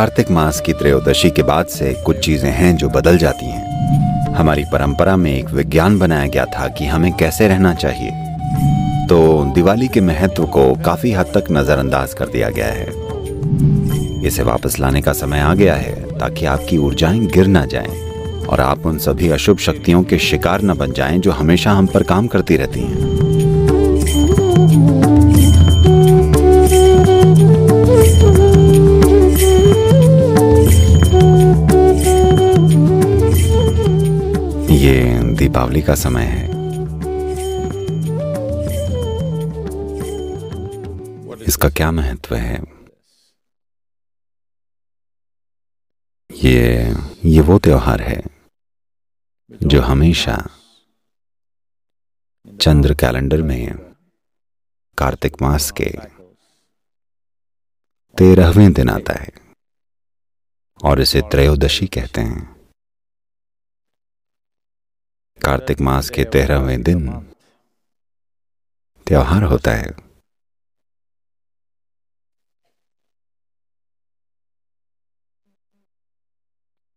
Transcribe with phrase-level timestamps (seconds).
[0.00, 4.64] कार्तिक मास की त्रयोदशी के बाद से कुछ चीज़ें हैं जो बदल जाती हैं। हमारी
[4.64, 8.10] परंपरा में एक विज्ञान बनाया गया था कि हमें कैसे रहना चाहिए।
[9.06, 12.86] तो दिवाली के महत्व को काफ़ी हद तक नजरअंदाज कर दिया गया है।
[14.26, 18.60] इसे वापस लाने का समय आ गया है ताकि आपकी ऊर्जाएँ गिर ना जाएँ और
[18.60, 22.26] आप उन सभी अशुभ शक्तियों के शिकार न बन जाएँ जो हमेशा हम पर काम
[22.26, 23.29] करती रहती हैं।
[35.40, 36.48] दीपावली का समय है।
[41.42, 42.62] इसका क्या महत्व है?
[46.30, 46.92] ये
[47.24, 48.22] ये वो त्योहार है,
[49.62, 50.50] जो हमेशा
[52.60, 53.74] चंद्र कैलेंडर में,
[54.98, 55.90] कार्तिक मास के
[58.18, 59.28] तेरहवें दिन आता है,
[60.84, 62.59] और इसे त्रयोदशी कहते हैं।
[65.40, 67.08] कार्तिक मास के तेरहवें दिन
[69.06, 69.94] त्योहार होता है।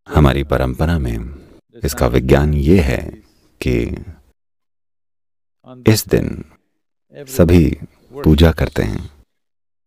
[0.08, 1.18] हमारी परंपरा में
[1.84, 3.00] इसका विज्ञान ये है
[3.62, 3.80] कि
[5.88, 6.44] इस दिन
[7.18, 7.78] सभी
[8.24, 9.10] पूजा करते हैं।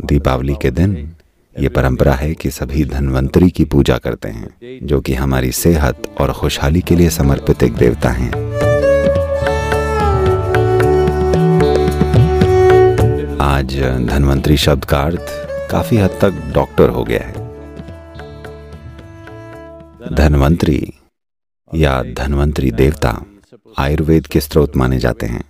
[0.05, 1.17] दीपावली के दिन
[1.57, 6.33] ये परंपरा है कि सभी धनवंतरी की पूजा करते हैं, जो कि हमारी सेहत और
[6.33, 8.46] खुशहाली के लिए समर्पित एक देवता हैं।
[13.47, 15.27] आज धनवंतरी शब्द का अर्थ
[15.71, 17.33] काफ़ी हद तक डॉक्टर हो गया है।
[20.15, 20.93] धनवंतरी
[21.75, 23.25] या धनवंतरी देवता
[23.79, 25.45] आयुर्वेद के स्रोत माने जाते हैं।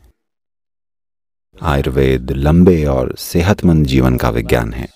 [1.63, 4.89] आयुर्वेद लंबे और सेहतमंद जीवन का विज्ञान है।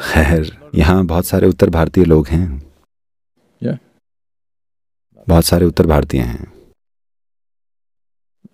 [0.00, 2.72] खैर यहाँ बहुत सारे उत्तर भारतीय लोग हैं।
[5.28, 6.57] बहुत सारे उत्तर भारतीय हैं।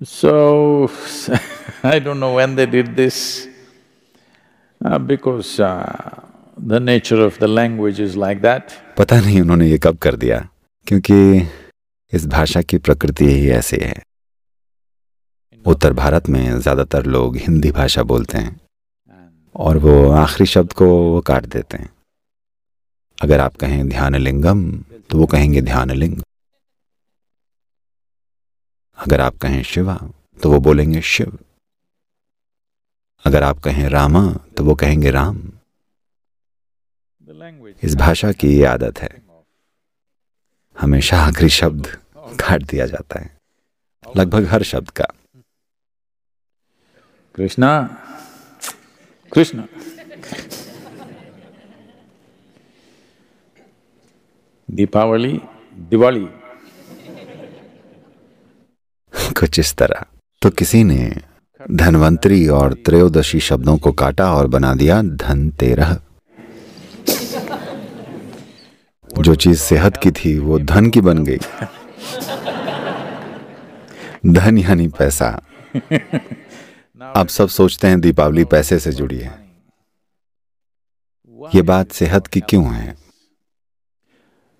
[0.04, 0.90] So,
[1.82, 3.48] I don't know when they did this,
[4.80, 6.20] uh, because uh,
[6.58, 8.72] the nature of the language is like that.
[8.98, 10.38] पता नहीं उन्होंने ये कब कर दिया
[10.86, 11.48] क्योंकि
[12.12, 14.02] इस भाषा की प्रकृति ही ऐसी है।
[15.64, 18.60] उत्तर भारत में ज़्यादातर लोग हिंदी भाषा बोलते हैं
[19.56, 21.90] और वो आखिरी शब्द को वो काट देते हैं।
[23.22, 24.70] अगर आप कहें ध्यान लिंगम
[25.10, 26.20] तो वो कहेंगे ध्यान लिंग
[29.04, 30.10] अगर आप कहें शिवा
[30.42, 31.38] तो वो बोलेंगे शिव।
[33.24, 35.52] अगर आप कहें रामा तो वो कहेंगे राम।
[37.82, 39.22] इस भाषा की ये आदत है।
[40.80, 43.38] हमेशा आखिरी शब्द काट दिया जाता है।
[44.16, 45.04] लगभग हर शब्द का।
[47.34, 48.00] कृष्णा
[49.36, 49.62] Krishna.
[54.70, 55.40] दीपावली
[55.92, 56.43] Diwali.
[59.44, 60.04] कुछ इस तरह।
[60.42, 61.16] तो किसी ने
[61.70, 66.00] धनवंतरी और त्रयोदशी शब्दों को काटा और बना दिया धन तेरह
[69.18, 71.36] जो चीज़ सेहत की थी वो धन की बन गई।
[74.26, 75.42] धन यानी पैसा।
[77.16, 79.44] अब सब सोचते हैं दीपावली पैसे से जुड़ी है।
[81.54, 82.96] ये बात सेहत की क्यों है?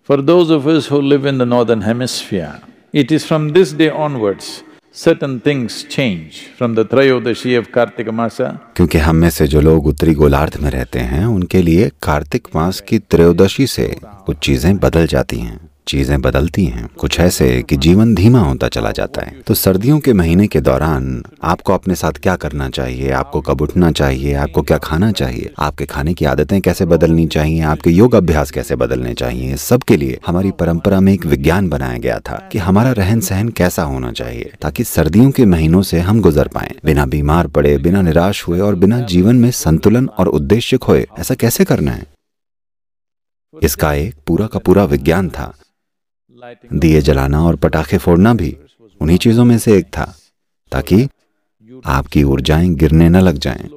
[0.09, 2.55] For of us who live in the northern hemisphere,
[2.95, 8.51] it is from this day onwards, certain things change from the Trayodashi of Kartika Masa.
[8.77, 12.81] क्योंकि हम में से जो लोग उत्तरी गोलार्ध में रहते हैं, उनके लिए कार्तिक मास
[12.81, 18.15] की त्रयोदशी से कुछ चीज़ें बदल जाती हैं। चीज़ें बदलती हैं। कुछ ऐसे कि जीवन
[18.15, 22.37] धीमा होता चला जाता है। तो सर्दियों के महीने के दौरान आपको अपने साथ क्या
[22.37, 23.11] करना चाहिए?
[23.11, 24.35] आपको कब उठना चाहिए?
[24.35, 25.53] आपको क्या खाना चाहिए?
[25.59, 27.61] आपके खाने की आदतें कैसे बदलनी चाहिए?
[27.61, 29.57] आपके योग अभ्यास कैसे बदलने चाहिए?
[29.57, 33.83] सबके लिए हमारी परंपरा में एक विज्ञान बनाया गया था कि हमारा रहन सहन कैसा
[33.83, 38.49] होना चाहिए, ताकि सर्दियों के महीनों से हम गुजर पाए। बिना बीमार पड़े, बिना निराश
[38.49, 42.07] हुए और बिना जीवन में संतुलन और उद्देश्य खोए, ऐसा कैसे करना है?
[43.63, 45.55] इसका एक पूरा का पूरा विज्ञान था।
[46.73, 48.57] दिए जलाना और पटाखे फोड़ना भी
[49.01, 50.05] उन्हीं चीज़ों में से एक था,
[50.73, 51.09] ताकि
[51.87, 53.69] आपकी ऊर्जाएँ गिरने न लग जाएँ।